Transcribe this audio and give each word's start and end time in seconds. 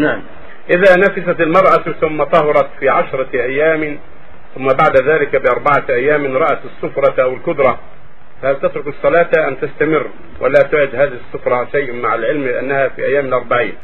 نعم. 0.00 0.22
إذا 0.70 0.96
نفست 0.96 1.40
المرأة 1.40 1.92
ثم 2.00 2.22
طهرت 2.22 2.68
في 2.80 2.88
عشرة 2.88 3.28
أيام 3.34 3.98
ثم 4.54 4.66
بعد 4.66 4.96
ذلك 5.08 5.36
بأربعة 5.36 5.84
أيام 5.90 6.36
رأت 6.36 6.58
السفرة 6.64 7.22
أو 7.22 7.34
الكدرة. 7.34 7.78
فهل 8.42 8.56
تترك 8.56 8.86
الصلاة 8.86 9.30
أم 9.48 9.54
تستمر؟ 9.54 10.06
ولا 10.40 10.62
تعد 10.62 10.94
هذه 10.94 11.18
السفرة 11.26 11.68
شيء 11.72 11.92
مع 11.92 12.14
العلم 12.14 12.48
أنها 12.48 12.88
في 12.88 13.04
أيام 13.04 13.26
الأربعين. 13.26 13.74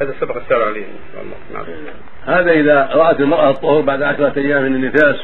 هذا 0.00 0.14
سبق 0.20 0.36
السؤال 0.36 0.62
عليه. 0.62 0.84
نعم. 1.54 1.64
هذا 2.26 2.50
إذا 2.50 2.90
رأت 2.94 3.20
المرأة 3.20 3.50
الطهر 3.50 3.80
بعد 3.80 4.02
عشرة 4.02 4.32
أيام 4.36 4.62
من 4.62 4.74
النفاس 4.74 5.16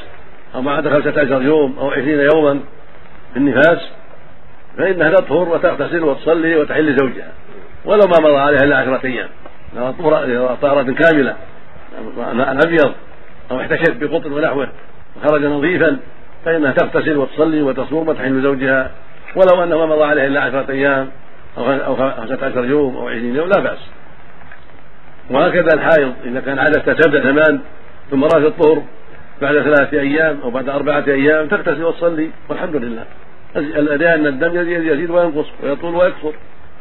أو 0.55 0.63
بعد 0.63 0.89
خمسة 0.89 1.21
عشر 1.21 1.43
يوم 1.43 1.79
أو 1.79 1.91
عشرين 1.91 2.29
يوما 2.35 2.61
في 3.33 3.37
النفاس 3.37 3.79
فإنها 4.79 5.11
تطهر 5.11 5.49
وتغتسل 5.49 6.05
وتصلي 6.05 6.57
وتحل 6.57 6.97
زوجها 6.97 7.33
ولو 7.85 8.07
ما 8.07 8.21
مضى 8.21 8.37
عليها 8.37 8.65
إلا 8.65 8.77
عشرة 8.77 9.07
أيام. 9.07 9.29
طهرة 10.63 10.93
كاملة 10.93 11.37
ماء 12.33 12.59
أبيض 12.67 12.93
أو 13.51 13.61
احتشت 13.61 13.97
بقطن 14.01 14.33
ونحوه 14.33 14.69
وخرج 15.17 15.45
نظيفا 15.45 15.99
فإنها 16.45 16.73
تغتسل 16.73 17.17
وتصلي 17.17 17.63
وتصوم 17.63 18.09
وتحل 18.09 18.43
زوجها 18.43 18.91
ولو 19.37 19.65
أنه 19.65 19.87
مضى 19.87 20.05
عليه 20.05 20.27
إلا 20.27 20.41
عشرة 20.41 20.71
أيام 20.71 21.09
أو 21.59 21.97
خمسة 21.97 22.47
عشر 22.47 22.65
يوم 22.65 22.97
أو 22.97 23.09
عشرين 23.09 23.37
يوم 23.37 23.49
لا 23.49 23.61
بأس. 23.61 23.79
وهكذا 25.31 25.75
الحائض 25.75 26.13
إذا 26.25 26.41
كان 26.41 26.59
عادة 26.59 26.93
تبدأ 26.93 27.23
زمان 27.23 27.61
ثم 28.11 28.25
رأت 28.25 28.45
الطهر 28.45 28.83
بعد 29.43 29.55
ثلاثة 29.55 30.01
أيام 30.01 30.41
أو 30.45 30.51
بعد 30.51 30.69
أربعة 30.69 31.05
أيام 31.07 31.49
تغتسل 31.49 31.85
وتصلي 31.85 32.31
والحمد 32.49 32.77
لله. 32.77 33.05
الأداء 33.57 34.15
أن 34.15 34.27
الدم 34.27 34.71
يزيد 34.71 35.11
وينقص 35.11 35.47
ويطول 35.63 35.95
ويكثر 35.95 36.33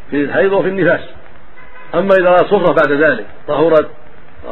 في 0.09 0.23
الحيض 0.23 0.51
وفي 0.53 0.69
النفاس. 0.69 1.01
أما 1.95 2.09
إذا 2.19 2.29
رأت 2.29 2.45
صفرة 2.45 2.73
بعد 2.73 2.91
ذلك 2.91 3.25
طهرت 3.47 3.89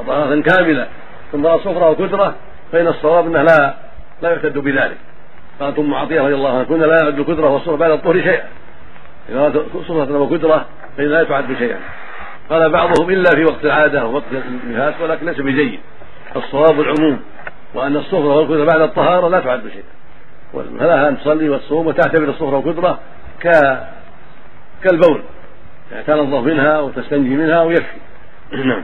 طهارة 0.08 0.42
كاملة 0.42 0.88
ثم 1.32 1.46
رأت 1.46 1.60
صفرة 1.60 1.90
وكدرة 1.90 2.36
فإن 2.72 2.88
الصواب 2.88 3.26
أنه 3.26 3.42
لا 3.42 3.74
لا 4.22 4.30
يعتد 4.30 4.58
بذلك. 4.58 4.98
قالت 5.60 5.80
أم 5.80 5.94
عطية 5.94 6.22
رضي 6.22 6.36
الله 6.36 6.50
عنها 6.50 6.64
كنا 6.64 6.86
لا 6.86 7.04
نعد 7.04 7.20
الكدرة 7.20 7.50
والصفرة 7.50 7.76
بعد 7.76 7.92
الطهر 7.92 8.14
شيئا. 8.14 8.46
إذا 9.30 9.40
رأت 9.40 9.54
صفرة 9.88 10.20
وكدرة 10.20 10.66
فإن 10.98 11.06
لا 11.06 11.24
تعد 11.24 11.58
شيئا. 11.58 11.80
قال 12.50 12.72
بعضهم 12.72 13.10
إلا 13.10 13.32
في 13.36 13.46
وقت 13.46 13.66
العادة 13.66 14.06
ووقت 14.06 14.24
النفاس 14.64 15.02
ولكن 15.02 15.26
ليس 15.26 15.40
بجيد. 15.40 15.80
الصواب 16.36 16.80
العموم 16.80 17.22
وأن 17.74 17.96
الصفرة 17.96 18.38
والكدرة 18.38 18.66
بعد 18.66 18.82
الطهارة 18.82 19.28
لا 19.28 19.40
تعد 19.40 19.62
شيئا 19.68 19.96
فلها 20.80 21.10
أن 21.10 21.20
تصلي 21.20 21.50
وتصوم 21.50 21.88
وتعتبر 21.88 22.30
الصفرة 22.30 22.56
والكدرة 22.56 23.00
ك 23.44 23.48
كالبول. 24.84 25.24
تنظف 26.08 26.44
منها 26.44 26.80
وتستنجي 26.80 27.36
منها 27.36 27.62
ويكفي. 27.62 27.98
نعم. 28.66 28.84